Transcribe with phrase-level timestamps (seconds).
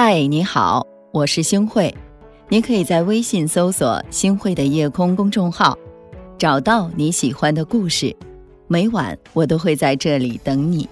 [0.00, 1.92] 嗨，你好，我是星慧。
[2.48, 5.76] 你可以在微信搜索“星慧的夜空”公众号，
[6.38, 8.14] 找到你喜欢的故事。
[8.68, 10.88] 每晚我都会在这里等你。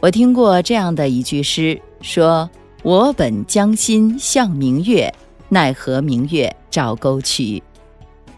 [0.00, 2.48] 我听过这样的一句诗，说
[2.82, 5.12] ：“我本将心向明月，
[5.50, 7.62] 奈何明月照沟渠。”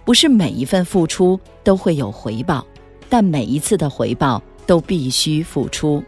[0.04, 2.66] 不是每一份付出都会有回报，
[3.08, 6.02] 但每一次的回报都必须付出。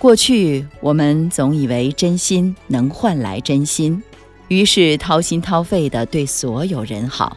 [0.00, 4.02] 过去我们总以为真心能换来真心，
[4.48, 7.36] 于是掏心掏肺的对所有人好。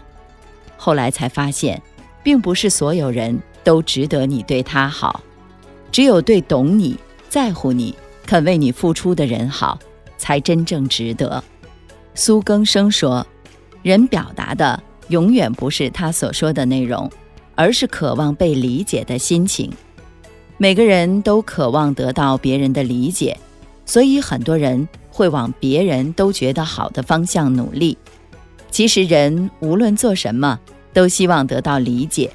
[0.77, 1.81] 后来才发现，
[2.23, 5.21] 并不是所有人都值得你对他好，
[5.91, 7.93] 只有对懂你、在乎你、
[8.25, 9.77] 肯为你付出的人好，
[10.17, 11.43] 才真正值得。
[12.15, 13.27] 苏更生说
[13.83, 17.11] ：“人表达的永远不是他所说的内容，
[17.55, 19.69] 而是渴望被理解的心情。”
[20.57, 23.37] 每个人都渴望得到别人的理解，
[23.85, 27.97] 所以很多人会往别人都觉得好的方向努力。
[28.69, 30.59] 其实，人无论做什么，
[30.93, 32.31] 都希望得到理解，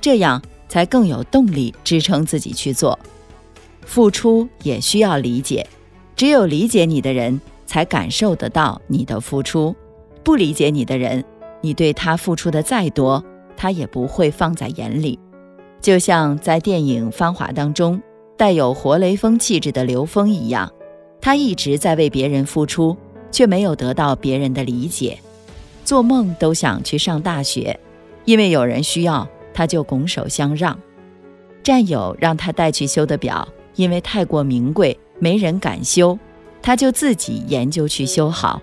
[0.00, 2.98] 这样才更有动力支撑自己去做。
[3.86, 5.66] 付出也需要理解，
[6.16, 9.74] 只有理解你的人，才感受得到你的付出；
[10.22, 11.24] 不理解你的人，
[11.62, 13.24] 你对他付出的再多，
[13.56, 15.18] 他也不会放在眼里。
[15.80, 18.00] 就像在电影《芳华》当中
[18.36, 20.72] 带有活雷锋气质的刘峰一样，
[21.20, 22.96] 他一直在为别人付出，
[23.30, 25.18] 却没有得到别人的理解。
[25.84, 27.78] 做梦都想去上大学，
[28.24, 30.78] 因为有人需要，他就拱手相让。
[31.62, 36.18] 战友让他带去修的表，因为太过名贵，没人敢修，
[36.60, 38.60] 他就自己研究去修好。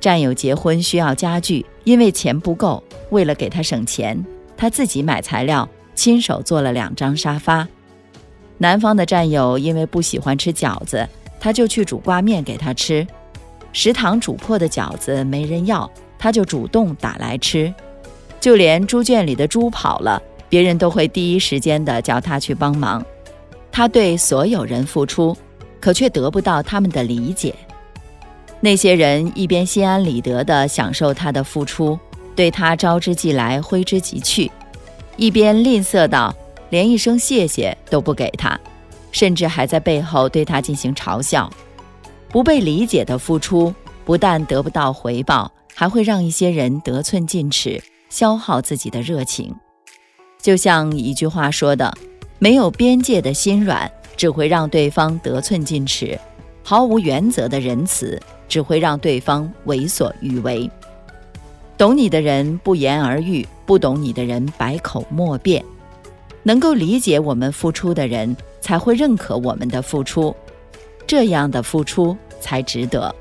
[0.00, 4.24] 战友结婚需要家具，因为钱不够，为了给他省钱，
[4.56, 5.68] 他自己买材料。
[5.94, 7.66] 亲手做了两张沙发。
[8.58, 11.08] 南方的战友因为不喜欢吃饺子，
[11.40, 13.06] 他就去煮挂面给他吃。
[13.72, 17.72] 食堂煮破的饺子没人要，他就主动打来吃。
[18.40, 23.04] 就连猪圈里的猪跑了，别人都会第一时间的叫他去帮忙。
[23.70, 25.36] 他对所有人付出，
[25.80, 27.54] 可却得不到他们的理解。
[28.60, 31.98] 那些人一边心安理得地享受他的付出，
[32.36, 34.50] 对他招之即来，挥之即去。
[35.16, 36.34] 一边吝啬到
[36.70, 38.58] 连一声谢谢都不给他，
[39.10, 41.50] 甚至还在背后对他进行嘲笑。
[42.28, 43.74] 不被理解的付出，
[44.04, 49.54] 不但得不到回报，还会让一些人得寸进尺，消耗自己的热情。
[50.40, 51.92] 就像一句话说的
[52.40, 56.18] ：“没有边界的心软，只会让对方得寸进尺；
[56.64, 60.68] 毫无原则的仁慈，只会让对方为所欲为。”
[61.78, 65.64] 懂你的人不言而喻，不懂你的人百口莫辩。
[66.44, 70.34] 能够理解我们付出的人，才会认可我们的付出，
[71.06, 73.14] 这样的付出才值得。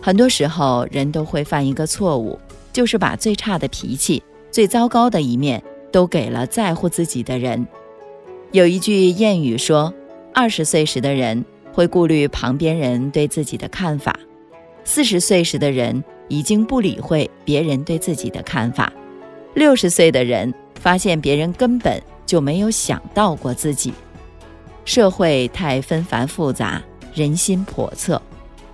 [0.00, 2.38] 很多时候，人都会犯一个错误，
[2.72, 7.66] 就是把最差的脾气、最糟糕的一面都给了在乎自己的人。
[8.52, 9.92] 有一句谚语说
[10.34, 14.18] ：“二十岁时的人会顾虑旁边人对自己的看法，
[14.84, 18.92] 四十岁时的人。”已经不理会别人对自己的看法。
[19.54, 23.92] 六十岁的人发现别人根本就没有想到过自己。
[24.84, 26.82] 社会太纷繁复杂，
[27.14, 28.20] 人心叵测。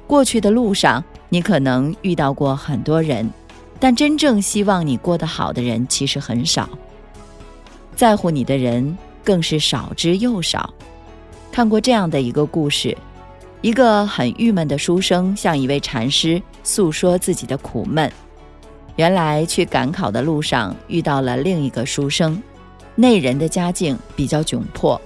[0.06, 3.30] 过去的路上，你可能遇到过很多人，
[3.78, 6.68] 但真正希望你过得好的人其实很少。
[7.94, 10.72] 在乎你的人更是少之又少。
[11.52, 12.96] 看过这样的一个故事。
[13.62, 18.10] 一个很郁闷的书生向一位禅师诉说自己的苦闷。
[18.96, 22.42] 原来去赶考的路上遇到了另一个书生，
[22.94, 25.00] 那人的家境比较窘迫。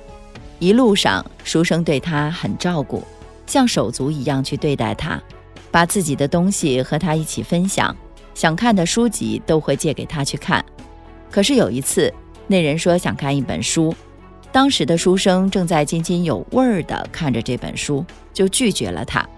[0.58, 3.02] 一路上，书生对他很照顾，
[3.46, 5.22] 像手足一样去对待他，
[5.70, 7.94] 把自己的东西和他一起分享，
[8.34, 10.64] 想看的书籍都会借给他去看。
[11.30, 12.12] 可是有一次，
[12.46, 13.94] 那人说想看一本书。
[14.50, 19.28] 当时的书生正在津津有味儿地看着这本书，就拒绝了他。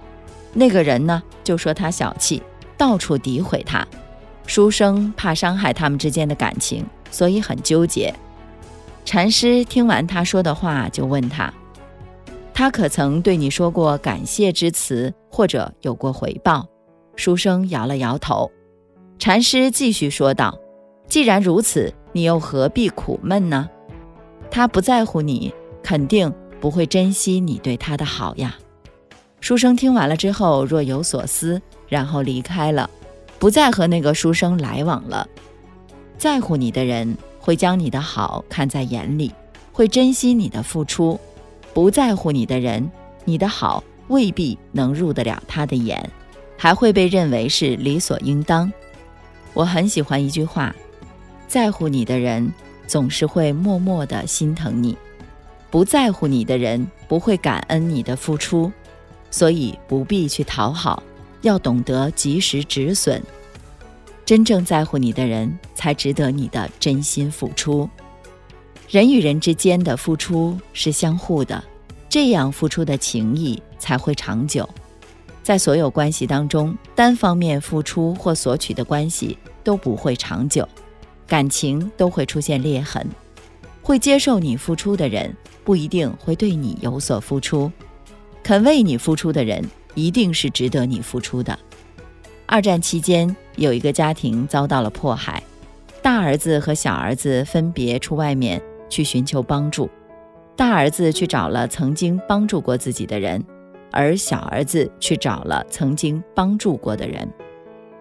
[0.59, 2.43] 那个人呢，就说他小气，
[2.79, 3.87] 到处诋毁他。
[4.47, 8.15] 书生怕伤害他们之间的感情，所以很纠结。
[9.05, 11.53] 禅师听完他说的话，就问他
[12.55, 16.67] ：“他可曾对你说过感谢之词，或者有过回报？”
[17.17, 18.51] 书生摇了摇头。
[19.19, 20.59] 禅师继续说道
[21.07, 23.69] ：“既然如此，你又何必苦闷呢？”
[24.51, 25.53] 他不在乎你，
[25.83, 28.57] 肯定不会珍惜你对他的好呀。
[29.47, 32.91] 书生听完了之后若有所思，然后离开了，
[33.39, 35.29] 不再和那个书生来往了。
[36.19, 39.33] 在乎你的人会将你的好看在眼里，
[39.73, 41.17] 会珍惜你的付出；
[41.73, 42.91] 不在乎你的人，
[43.25, 46.11] 你的好未必能入得了他的眼，
[46.57, 48.73] 还会被认为是理所应当。
[49.55, 50.75] 我很喜欢一句话：
[51.47, 52.53] 在乎你的人
[52.89, 54.99] 总是会默默地心疼你，
[55.71, 58.73] 不在乎你的人不会感恩你的付出，
[59.31, 61.03] 所以不必去讨好，
[61.43, 63.23] 要懂得及时止损。
[64.25, 67.89] 真正在乎你的人，才值得你的真心付出。
[68.89, 71.63] 人与人之间的付出是相互的，
[72.09, 74.69] 这样付出的情谊才会长久。
[75.43, 80.69] 在所有关系当中，单方面付出或索取的关系都不会长久，
[81.27, 83.07] 感情都会出现裂痕。
[83.81, 85.33] 会接受你付出的人，
[85.63, 87.71] 不一定会对你有所付出；
[88.47, 89.61] 肯为你付出的人，
[89.97, 91.59] 一定是值得你付出的。
[92.47, 95.43] 二战期间，有一个家庭遭到了迫害，
[96.01, 99.91] 大儿子和小儿子分别出外面去寻求帮助。
[100.55, 103.45] 大儿子去找了曾经帮助过自己的人，
[103.91, 107.29] 而小儿子去找了曾经帮助过的人。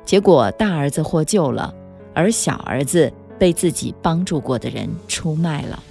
[0.05, 1.73] 结果，大儿子获救了，
[2.13, 5.81] 而小儿子被自己帮助过的人出卖了。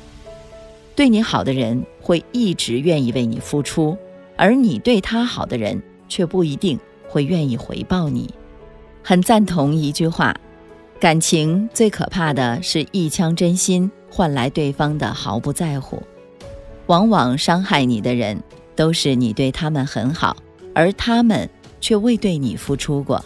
[0.95, 3.99] 对你好的人会一直愿意为你付出，
[4.37, 6.79] 而你对他好的人却不一定
[7.09, 8.33] 会愿意回报你。
[9.03, 10.35] 很赞同一句话：
[10.99, 16.03] 感情最可怕的是一腔真心换来对方的毫不在乎。
[16.87, 18.43] 往往伤害你的人，
[18.77, 20.37] 都是你对他们很好，
[20.75, 21.49] 而他们
[21.81, 23.25] 却未对你付出过。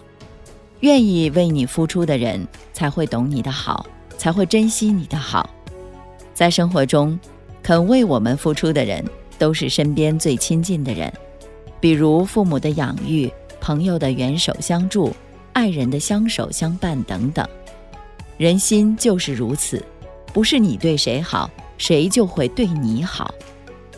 [0.80, 3.84] 愿意为你付出的人，才会懂你的好，
[4.16, 5.50] 才会珍惜你的好。
[6.34, 7.18] 在生活中，
[7.64, 9.04] 肯为我们付出的人，
[9.38, 11.12] 都是身边最亲近的人，
[11.80, 15.14] 比如父母的养育，朋友的援手相助。
[15.54, 17.44] 爱人的相守相伴等等，
[18.36, 19.84] 人心就是如此，
[20.32, 23.34] 不是你对谁好，谁就会对你好，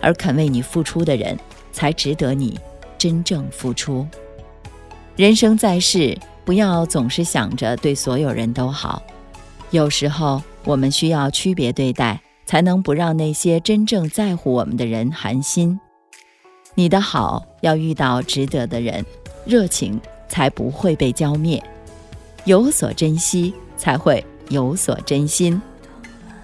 [0.01, 1.39] 而肯为你付出的人，
[1.71, 2.59] 才值得你
[2.97, 4.07] 真正付出。
[5.17, 6.17] 人生在世，
[6.47, 9.03] 不要总是想着对所有人都好，
[9.71, 12.19] 有时候我们需要区别对待，
[12.51, 15.79] 才能不让那些真正在乎我们的人寒心。
[16.75, 19.07] 你的好要遇到值得的人，
[19.47, 20.01] 热情。
[20.29, 21.61] 才不会被浇灭，
[22.45, 25.61] 有所珍惜才会有所真心，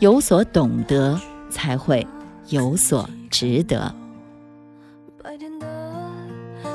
[0.00, 1.20] 有所懂得
[1.50, 2.04] 才会
[2.48, 3.94] 有所值得。
[5.22, 5.66] 白天的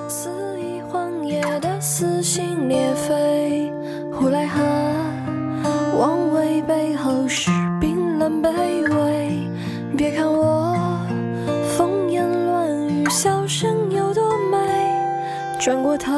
[0.07, 3.69] 肆意荒野的撕心裂肺，
[4.13, 4.61] 呼来河
[5.99, 7.51] 望为背后是
[7.81, 8.80] 冰冷卑
[15.61, 16.11] 转过头。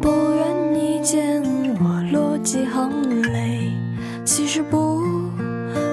[0.00, 1.42] 不愿你见
[1.78, 2.90] 我落几行
[3.34, 3.70] 泪，
[4.24, 5.02] 其实不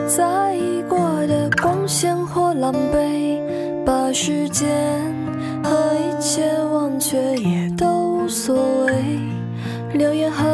[0.08, 0.98] 在意过
[1.28, 3.42] 的光鲜或狼狈，
[3.86, 4.70] 把时间
[5.62, 7.86] 和一切忘却也都
[8.24, 8.56] 无所
[8.86, 8.94] 谓。
[9.94, 10.46] 流言和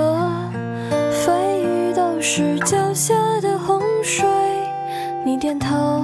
[1.11, 4.27] 蜚语都是脚下的洪水，
[5.23, 6.03] 你点头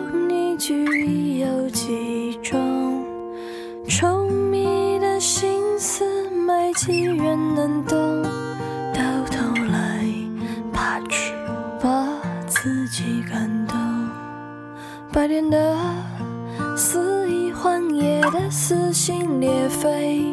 [0.61, 3.03] 句有几种，
[3.87, 8.21] 稠密的心思没几人能懂，
[8.93, 9.01] 到
[9.31, 10.05] 头来
[10.71, 11.33] 怕只
[11.81, 12.07] 把
[12.45, 13.75] 自己感动。
[15.11, 15.75] 白天的
[16.77, 20.23] 肆意欢夜的撕心裂肺，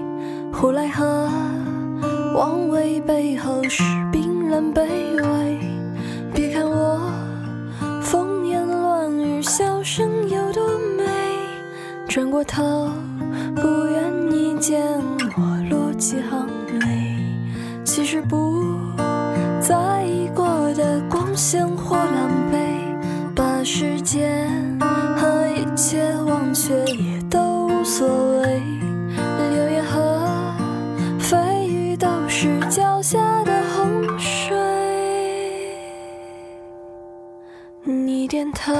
[0.52, 1.26] 胡来河
[2.34, 3.82] 望为背后是
[4.12, 4.82] 冰冷卑
[5.22, 5.77] 微。
[12.08, 12.90] 转过头，
[13.54, 14.80] 不愿你见
[15.36, 16.48] 我落几行
[16.80, 17.14] 泪。
[17.84, 18.64] 其实不
[19.60, 22.56] 在意过的光鲜或狼狈，
[23.36, 24.48] 把时间
[25.18, 28.08] 和一切忘却也都无所
[28.40, 28.62] 谓。
[29.50, 30.26] 流言和
[31.20, 34.56] 蜚语都是脚下的洪水。
[37.84, 38.72] 你点头。